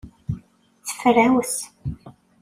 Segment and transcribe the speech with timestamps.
[0.87, 1.53] Tefrawes.